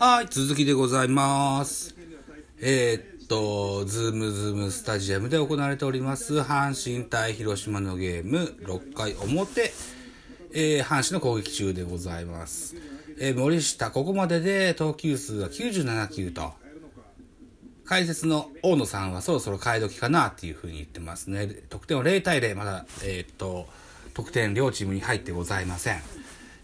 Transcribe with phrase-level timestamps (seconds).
[0.00, 1.96] はい、続きでございます。
[2.60, 9.72] えーっと、ズームズームスタジアムで行われております、阪神対広島のゲーム、6回表、
[10.52, 12.76] えー阪神の攻撃中でございます。
[13.18, 16.52] えー森下、ここまでで投球数は97球と、
[17.84, 21.48] 解説の大野さんはそろそろ替え時かなっていうふうに言ってますね。
[21.68, 23.66] 得点は0対0、まだ、えっと、
[24.14, 26.00] 得点両チームに入ってございません。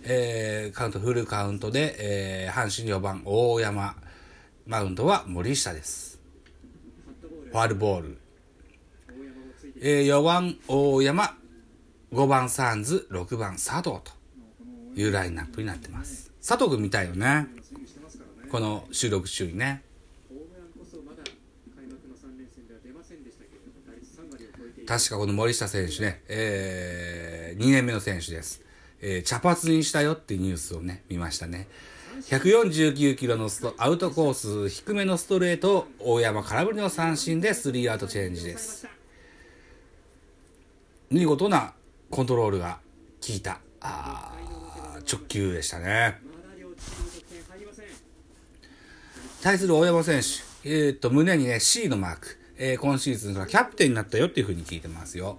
[0.07, 3.97] えーカウントフルカウントで、えー阪神4番大山、
[4.67, 6.21] マウンドは森下です。
[7.51, 8.19] ファールボール。
[9.81, 11.37] えー4番大山、
[12.13, 14.13] 5番サンズ、6番佐藤と
[14.95, 16.31] いうラインナップになってます。
[16.47, 17.47] 佐藤君みたいよね。
[18.51, 19.83] この収録中にね。
[24.87, 28.64] 確かこの森下選手ね、えー、2年目の選手です。
[29.07, 31.69] えー茶髪にしたよっていうニュースをね、見ましたね。
[32.31, 38.87] 149キロのストアウトコース、低めのストレート、大山空振りの三振でスリーアウトチェンジです。
[41.11, 41.75] 見事な
[42.09, 42.79] コントロールが
[43.27, 44.33] 効いた、あ
[45.07, 46.19] 直球でしたね。
[49.43, 55.37] 対する大山選手、えーっと、胸にね、C のマーク、えー今シーズンからキャプテンになったよっていうふうに聞いてますよ。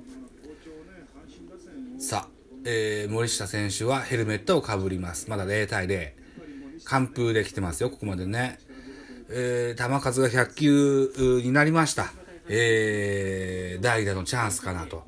[1.97, 2.34] さあ、
[2.65, 5.29] えー森下選手はヘルメットをかぶります。
[5.29, 6.11] まだ0対0。
[6.83, 8.59] 完封できてますよ、ここまでね。
[9.29, 12.11] えー球数が100球になりました。
[12.49, 15.03] えー代打のチャンスかなと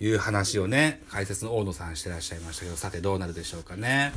[0.00, 4.12] いう話をね、解説の大野さんしてらっしゃいましたけど、さてどうなるでしょうかね。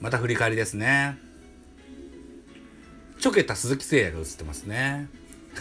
[0.00, 1.18] また振り返りですね。
[3.18, 5.08] ちょけた鈴木誠也が映ってますね。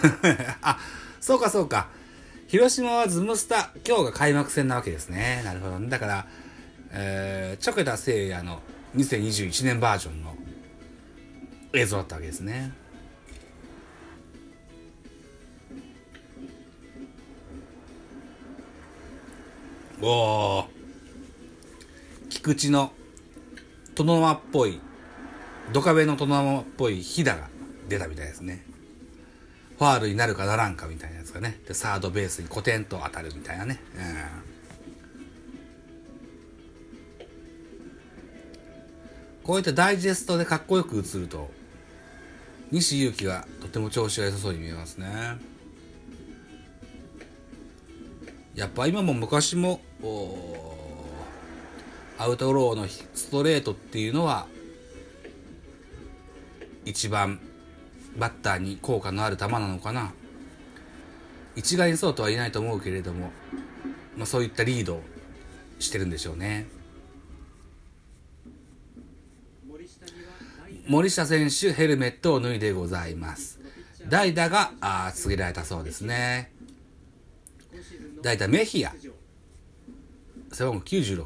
[0.62, 0.78] あ、
[1.20, 1.90] そうかそうか。
[2.48, 5.42] 広島はズムスタ、今日が開幕戦なわけですね。
[5.44, 5.90] なるほどね。
[5.90, 6.28] だから、
[6.92, 8.62] えー、ちょけた誠也の
[8.96, 10.36] 2021年バージョンの
[11.74, 12.72] 映像だったわけですね。
[20.02, 20.66] おー。
[22.30, 22.92] 菊池の
[23.96, 24.80] トノマっぽい
[25.74, 27.50] ドカベのトノマっぽいヒダが
[27.90, 28.75] 出たみたいですね。
[29.78, 31.60] ファールになるかならんかみたいなやつがね。
[31.68, 33.80] で、サードベースにコテンと当たるみたいなね。
[33.96, 34.00] う
[39.42, 41.52] ん、こういったダイジェストでかっこよく映ると、
[42.72, 45.08] 西勇輝がとても調子が良さそうに見えますね。
[48.56, 49.82] やっぱ今も昔も、
[52.18, 54.48] アウトローのストレートっていうのは
[56.86, 57.42] 一番
[58.18, 60.14] バッターに効果のある球なのかな。
[61.56, 63.32] 一概にそうとは言えないと思うけれども、
[64.18, 65.02] まあ、そういったリードを
[65.80, 66.68] してるんでしょうね。
[70.88, 73.60] 森下選手ヘルメットを脱いでございます。
[74.08, 76.52] 代打があ告げられたそうですね。
[78.22, 78.94] 代打メヒア。
[80.52, 81.26] 背番号96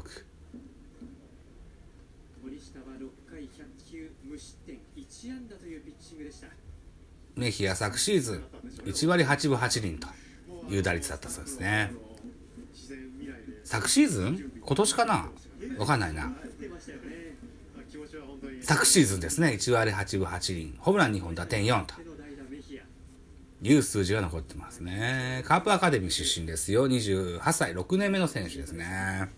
[7.40, 8.44] メヒア昨シーズン
[8.84, 10.06] 1割8分8厘と
[10.68, 11.90] いう打率だったそうですね。
[13.64, 14.52] 昨シーズン？
[14.60, 15.30] 今年かな？
[15.78, 16.30] わかんないな。
[18.60, 19.48] 昨シーズンですね。
[19.58, 20.74] 1割8分8厘。
[20.80, 21.94] ホームラン2本打点4と
[23.62, 25.42] いう数字が残ってますね。
[25.46, 26.86] カープアカデミー出身ですよ。
[26.88, 29.30] 28歳6年目の選手ですね。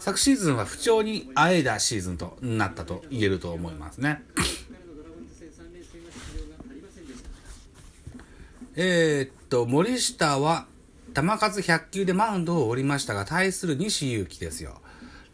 [0.00, 4.22] 昨シーズンは不調にあえだシーズンとなったと言えると思いますね。
[8.80, 10.68] えー、っと、森下は
[11.12, 14.80] 球数100球でマウンドを降りましたが、対する西勇輝ですよ。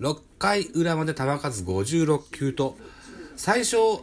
[0.01, 2.79] 6回裏まで球数56球と、
[3.37, 4.03] 最小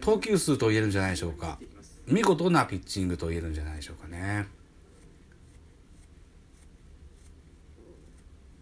[0.00, 1.58] 投球数と言えるんじゃないでしょうか。
[2.06, 4.46] 見事なピッチングと言えるんじゃないでしょうかね。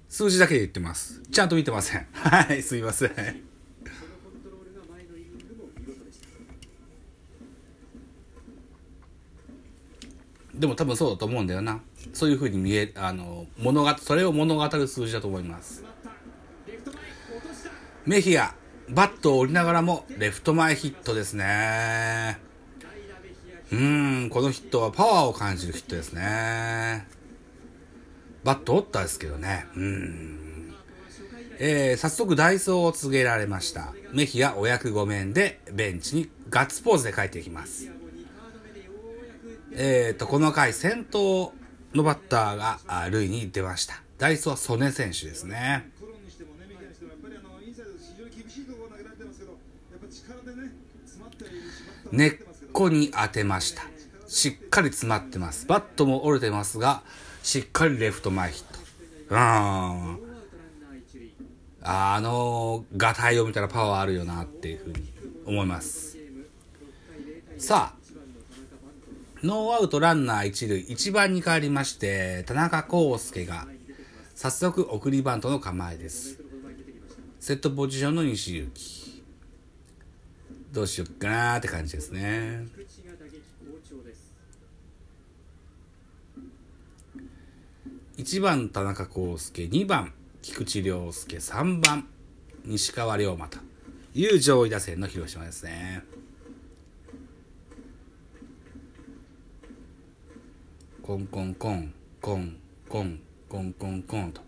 [0.09, 1.23] 数字だけで言ってます。
[1.31, 2.07] ちゃんと見てません。
[2.11, 3.56] はい、すいません。
[10.59, 11.81] でも多分そうだと思うんだよな。
[12.13, 15.85] そういうふうに見え、あの、物が、それを物語る数字だと思います。
[18.07, 18.55] メヒア、
[18.89, 22.39] バットを折りながらも、レフト前ヒットですね。
[23.73, 27.07] うん、このヒットはパワーを感じるヒットですね。
[28.45, 29.67] バット折ったですけどね。
[29.77, 30.73] うん。
[31.59, 33.93] えー、早速ダイソーを告げられました。
[34.13, 37.91] メヒアお役御免で、ベンチにガッツポーズで帰っていきます。
[39.79, 41.53] えー、と、この回、先頭
[41.93, 42.79] のバッターが
[43.11, 44.03] 塁に出ました。
[44.17, 45.91] ダイソーは曽根選手ですね。
[52.11, 52.35] 根っ
[52.73, 53.83] こに当てました。
[54.27, 55.67] しっかり詰まってます。
[55.67, 57.03] バットも折れてますが
[57.43, 58.65] しっかりレフト前ヒッ
[59.29, 59.35] ト。
[59.35, 60.19] うん。
[61.83, 65.13] あのガタイを見たらパワーあるよなっていうふうに
[65.45, 66.17] 思います。
[67.59, 67.96] さあ
[69.47, 70.85] ノーアウトランナー一塁。
[70.85, 73.69] 1番に変わりまして田中康介が
[74.35, 76.41] 早速送りバントの構えです。
[77.39, 79.23] セットポジションの西行き
[80.73, 82.67] どうしよっかなーって感じですね。
[88.19, 92.09] 1番田中康介2番菊池涼介3番
[92.65, 93.59] 西川龍馬と
[94.13, 96.03] いう上位打線の広島ですね。
[101.07, 102.57] コンコンコンコン
[102.89, 104.41] コンコンコンコンと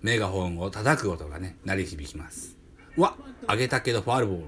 [0.00, 2.56] メガホンを叩く音がね鳴り響きます
[2.96, 3.16] うわ
[3.48, 4.44] 上げたけどファールボール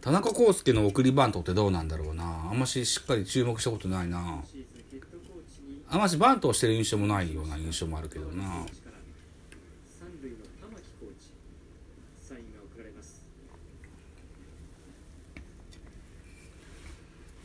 [0.00, 4.42] 田中康介の送りバントってどうなんだろうなあんまししっかり注目したことないな
[5.90, 8.64] あんましバントをしてる印象もないような印象もあるけどな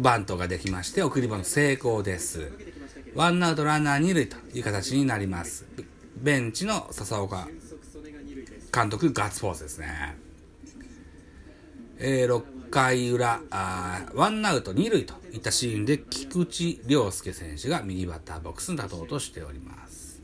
[0.00, 2.50] バントができまして送りバント成功です、
[3.14, 5.66] ワンアウトランナー二塁という形になります。
[6.16, 7.48] ベンチの笹岡。
[8.72, 10.16] 監督ガッツポーズですね。
[11.98, 20.22] えー6回裏あワンアウト二塁といったシーンで菊池涼介選手が右バッターボックスに立とうとしております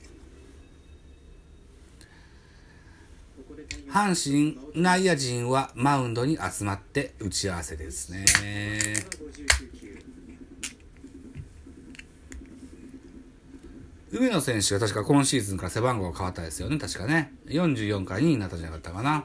[3.37, 3.46] ここでタイム
[3.91, 8.25] 阪神内野陣はマウンドに集まって打ち合わせですね。
[14.13, 16.79] 上野選手が確か今シーズンから背番号が変わったですよね。
[16.79, 17.35] 確かね。
[17.47, 19.25] 44から2になったんじゃなかったかな。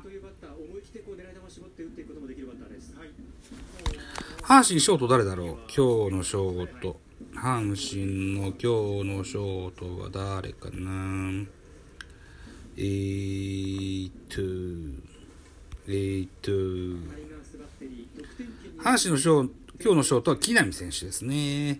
[4.41, 5.47] 阪神ショート誰だろう？
[5.73, 6.99] 今日のショート。
[7.35, 11.45] 阪神の今日のショートは誰かな？
[12.77, 14.41] えーっと
[15.87, 16.51] えーっと
[18.81, 19.49] 阪神のショー
[19.83, 21.79] 今日のショートは木浪選手ですね。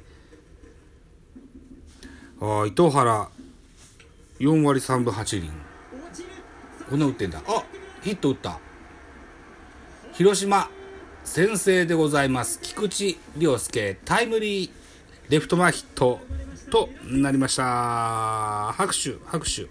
[2.42, 3.30] ああ糸原
[4.40, 5.50] 4割3分8厘。
[6.90, 7.42] こんな打ってんだ。
[7.48, 7.64] あ
[8.02, 8.60] ヒット打った。
[10.14, 10.70] 広島
[11.24, 12.60] 先制でございます。
[12.62, 14.72] 菊池涼介タイムリー
[15.30, 16.20] レフト前ヒット
[16.72, 18.74] となりました。
[18.74, 19.68] 拍手拍手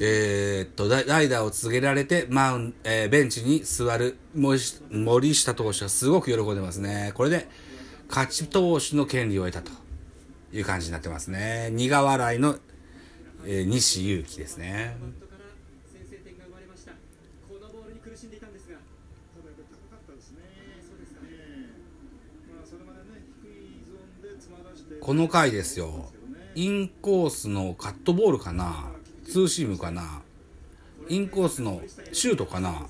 [0.00, 7.12] えー、っとライダーを告げられてマウン、えー、ベンチに座る森下投手はすごく喜んでますね。
[7.14, 7.48] これで
[8.08, 9.70] 勝ち投手の権利を得たと
[10.52, 11.70] いう感じになってますね。
[11.72, 12.56] 苦笑いの、
[13.44, 14.96] えー、西勇輝ですね。
[25.00, 26.12] この回ですよ。
[26.54, 28.90] インコースのカットボールかな？
[29.26, 30.22] ツーシームかな？
[31.08, 31.80] インコースの
[32.12, 32.86] シュートかな？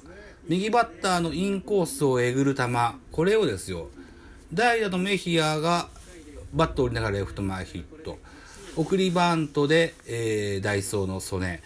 [0.48, 2.64] 右バッターのインコースをえぐる球。
[3.12, 3.88] これをですよ。
[4.54, 5.88] 代打のメヒアが
[6.54, 8.18] バットを折りながらレフト前ヒット。
[8.76, 11.60] 送りバントで、えーダイソーの曽根、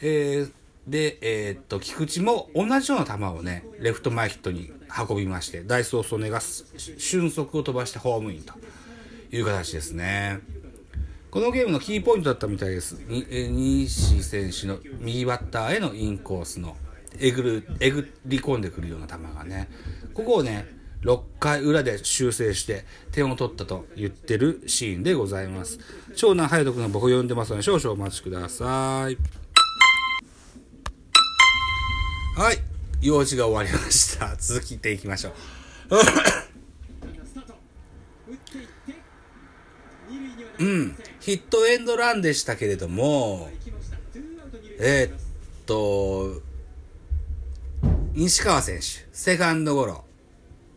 [0.00, 0.52] えー
[0.86, 4.70] で、えーっと菊池も同じような球をねレフト前ヒットに
[5.08, 8.54] 運びましてダイソー曽根が俊足を飛ばしてホームインと
[9.32, 10.40] いう形ですね。
[11.30, 12.96] このゲームのキーポイントだったみたいです。
[13.06, 16.76] 西選手の右バッターへのインコースの
[17.20, 19.68] えぐる、えぐり込んでくるような球がね、
[20.14, 20.66] ここをね、
[21.02, 25.78] 6回裏で修正して点を取ったと言ってるシーンでございます。
[26.16, 29.18] 長男隼人君が僕を呼んでますので少々お待ちください。
[32.36, 32.58] はい。
[33.00, 34.34] 用事が終わりました。
[34.36, 35.30] 続きていきましょ
[35.90, 35.94] う。
[35.94, 37.54] ランナースタート。
[38.28, 38.72] 打っていって。
[40.08, 40.96] 二塁には投うん。。
[41.20, 43.50] ヒットエンドランでしたけれども、
[44.80, 45.20] えーっ
[45.66, 46.40] と、
[48.14, 50.04] 西川選手、セカンドゴロ、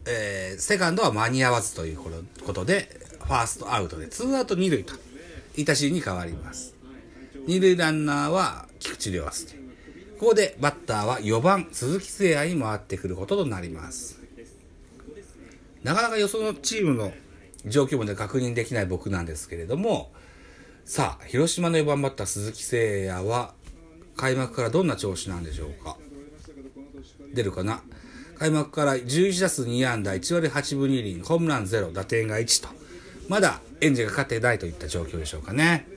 [0.06, 2.00] えーセカンドは間に合わずという
[2.46, 2.90] ことで、
[3.24, 4.94] ファーストアウトで、ツーアウト二塁と
[5.56, 6.74] いたシーンに変わります。
[7.48, 9.56] 二塁ランナーは菊池涼介。
[10.20, 14.20] ここでバッターは4番鈴木誠也に回ってくることとなります。
[15.84, 17.12] なかなかよそのチームの
[17.66, 20.12] 状況まで確認できない僕なんですけれども、
[20.86, 23.54] さあ、広島の4番バッター鈴木誠也は
[24.18, 25.98] 開幕からどんな調子なんでしょうか？
[27.34, 27.82] 出るかな？
[28.38, 32.70] 開幕から11打数2安打1割8分2厘ホームラン0打点が1と。
[33.30, 35.88] まだエンジンがかかってないといった状況でしょうかね。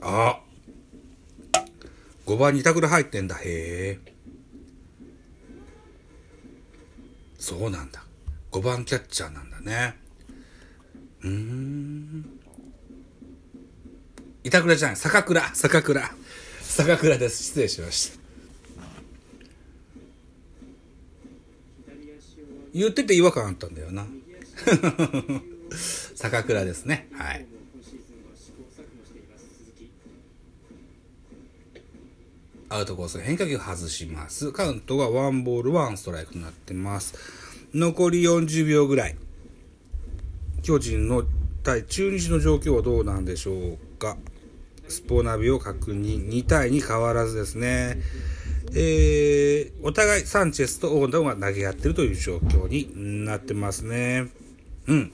[0.00, 1.62] ああ
[2.26, 3.36] 5番に板倉入ってんだ。
[3.36, 4.17] へえ。
[7.48, 8.02] そうなんだ。
[8.52, 9.96] 5番キャッチャーなんだね。
[11.22, 12.26] うーん。
[14.44, 15.40] 板倉じゃない坂倉。
[15.54, 16.10] 坂倉。
[16.60, 17.44] 坂倉です。
[17.44, 18.18] 失礼しました。
[22.74, 24.06] 言ってて違和感あったんだよな。
[26.16, 27.08] 坂倉ですね。
[27.14, 29.90] はい今シーズンは試行錯誤しています鈴木
[32.70, 34.52] アウトコース変化球外します。
[34.52, 37.14] カウントがワンボールワンストライクになってます。
[37.74, 39.16] 残り40秒ぐらい。
[40.62, 41.24] 巨人の
[41.62, 44.16] 対中日の状況はどうなんでしょうか。
[44.88, 46.28] スポナビを確認。
[46.28, 48.02] 2対2変わらずですね。
[48.74, 54.28] えー、お互いサンチェスとオーダーが投げ合ってるという状況になってますね。
[54.86, 55.12] うん。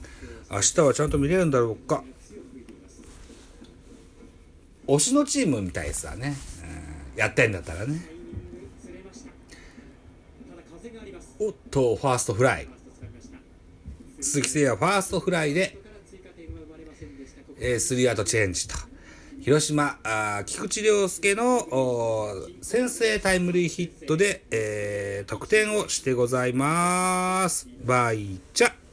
[0.51, 2.03] 明日はちゃんと見れるんだろうか。
[4.87, 6.35] 推しのチームみたいですわね。
[7.15, 7.99] やってんだったらね。
[11.39, 12.67] おっと、ファーストフライ。
[14.21, 15.77] 鈴木誠也ファーストフライで、
[17.59, 18.75] えースリーアウトチェンジと。
[19.41, 27.67] 広島、あ菊池涼介のおー先制タイムリーヒットで、えー得点をしてございます。
[27.83, 28.84] バイチャ。